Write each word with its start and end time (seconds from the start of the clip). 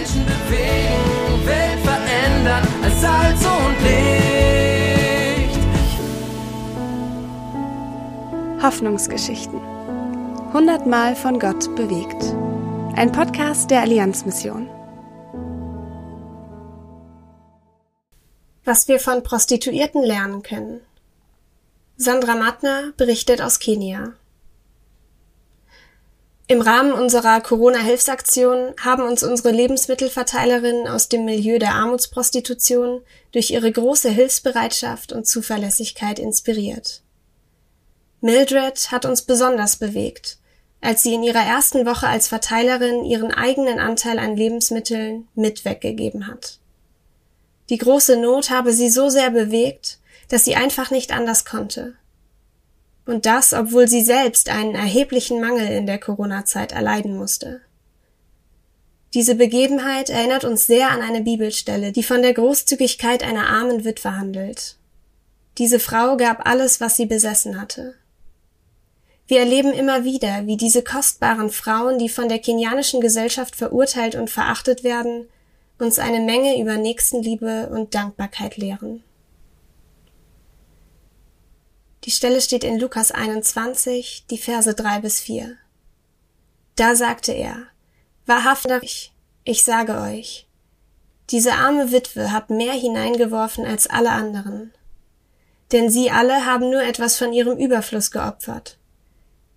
Menschen 0.00 0.24
bewegen, 0.24 1.46
Welt 1.46 1.78
verändern 1.84 2.66
als 2.82 3.00
Salz 3.02 3.44
und 3.44 3.76
Licht. 3.82 5.60
Hoffnungsgeschichten. 8.62 9.60
Hundertmal 10.54 11.14
von 11.14 11.38
Gott 11.38 11.76
bewegt. 11.76 12.34
Ein 12.96 13.12
Podcast 13.12 13.70
der 13.70 13.82
Allianzmission. 13.82 14.70
Was 18.64 18.88
wir 18.88 19.00
von 19.00 19.22
Prostituierten 19.22 20.02
lernen 20.02 20.42
können. 20.42 20.80
Sandra 21.98 22.36
Matner 22.36 22.94
berichtet 22.96 23.42
aus 23.42 23.58
Kenia. 23.58 24.14
Im 26.50 26.62
Rahmen 26.62 26.90
unserer 26.90 27.40
Corona-Hilfsaktion 27.40 28.74
haben 28.82 29.04
uns 29.04 29.22
unsere 29.22 29.52
Lebensmittelverteilerinnen 29.52 30.88
aus 30.88 31.08
dem 31.08 31.24
Milieu 31.24 31.60
der 31.60 31.76
Armutsprostitution 31.76 33.02
durch 33.30 33.52
ihre 33.52 33.70
große 33.70 34.10
Hilfsbereitschaft 34.10 35.12
und 35.12 35.28
Zuverlässigkeit 35.28 36.18
inspiriert. 36.18 37.02
Mildred 38.20 38.90
hat 38.90 39.04
uns 39.04 39.22
besonders 39.22 39.76
bewegt, 39.76 40.38
als 40.80 41.04
sie 41.04 41.14
in 41.14 41.22
ihrer 41.22 41.38
ersten 41.38 41.86
Woche 41.86 42.08
als 42.08 42.26
Verteilerin 42.26 43.04
ihren 43.04 43.30
eigenen 43.30 43.78
Anteil 43.78 44.18
an 44.18 44.36
Lebensmitteln 44.36 45.28
mit 45.36 45.64
weggegeben 45.64 46.26
hat. 46.26 46.58
Die 47.68 47.78
große 47.78 48.16
Not 48.16 48.50
habe 48.50 48.72
sie 48.72 48.90
so 48.90 49.08
sehr 49.08 49.30
bewegt, 49.30 50.00
dass 50.30 50.44
sie 50.44 50.56
einfach 50.56 50.90
nicht 50.90 51.12
anders 51.12 51.44
konnte. 51.44 51.94
Und 53.10 53.26
das, 53.26 53.52
obwohl 53.52 53.88
sie 53.88 54.02
selbst 54.02 54.48
einen 54.50 54.76
erheblichen 54.76 55.40
Mangel 55.40 55.66
in 55.66 55.84
der 55.84 55.98
Corona-Zeit 55.98 56.70
erleiden 56.70 57.16
musste. 57.16 57.60
Diese 59.14 59.34
Begebenheit 59.34 60.10
erinnert 60.10 60.44
uns 60.44 60.68
sehr 60.68 60.92
an 60.92 61.02
eine 61.02 61.20
Bibelstelle, 61.20 61.90
die 61.90 62.04
von 62.04 62.22
der 62.22 62.34
Großzügigkeit 62.34 63.24
einer 63.24 63.48
armen 63.48 63.84
Witwe 63.84 64.16
handelt. 64.16 64.76
Diese 65.58 65.80
Frau 65.80 66.16
gab 66.16 66.46
alles, 66.46 66.80
was 66.80 66.96
sie 66.96 67.06
besessen 67.06 67.60
hatte. 67.60 67.96
Wir 69.26 69.40
erleben 69.40 69.72
immer 69.72 70.04
wieder, 70.04 70.46
wie 70.46 70.56
diese 70.56 70.84
kostbaren 70.84 71.50
Frauen, 71.50 71.98
die 71.98 72.08
von 72.08 72.28
der 72.28 72.38
kenianischen 72.38 73.00
Gesellschaft 73.00 73.56
verurteilt 73.56 74.14
und 74.14 74.30
verachtet 74.30 74.84
werden, 74.84 75.26
uns 75.80 75.98
eine 75.98 76.20
Menge 76.20 76.60
über 76.60 76.76
Nächstenliebe 76.76 77.70
und 77.72 77.92
Dankbarkeit 77.92 78.56
lehren. 78.56 79.02
Die 82.10 82.16
Stelle 82.16 82.40
steht 82.40 82.64
in 82.64 82.80
Lukas 82.80 83.12
21, 83.12 84.24
die 84.30 84.38
Verse 84.38 84.74
3 84.74 84.98
bis 84.98 85.20
4. 85.20 85.54
Da 86.74 86.96
sagte 86.96 87.30
er, 87.30 87.68
Wahrhaftig, 88.26 89.12
ich 89.44 89.62
sage 89.62 90.00
euch, 90.00 90.48
diese 91.30 91.52
arme 91.52 91.92
Witwe 91.92 92.32
hat 92.32 92.50
mehr 92.50 92.72
hineingeworfen 92.72 93.64
als 93.64 93.86
alle 93.88 94.10
anderen. 94.10 94.72
Denn 95.70 95.88
sie 95.88 96.10
alle 96.10 96.46
haben 96.46 96.68
nur 96.68 96.82
etwas 96.82 97.16
von 97.16 97.32
ihrem 97.32 97.56
Überfluss 97.56 98.10
geopfert. 98.10 98.76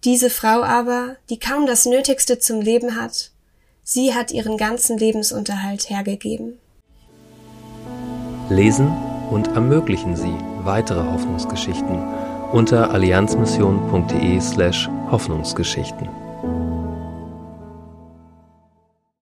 Diese 0.04 0.30
Frau 0.30 0.62
aber, 0.62 1.16
die 1.31 1.40
kaum 1.40 1.66
das 1.66 1.88
Nötigste 1.88 2.38
zum 2.38 2.62
Leben 2.62 2.96
hat, 2.96 3.31
sie 3.81 4.14
hat 4.14 4.31
ihren 4.31 4.58
ganzen 4.58 5.00
Lebensunterhalt 5.00 5.90
hergegeben. 5.90 6.59
Lesen 8.52 8.96
und 9.31 9.48
ermöglichen 9.48 10.16
Sie 10.16 10.38
weitere 10.64 11.04
Hoffnungsgeschichten 11.04 12.33
unter 12.54 12.92
allianzmission.de 12.92 14.40
slash 14.40 14.88
Hoffnungsgeschichten. 15.09 16.23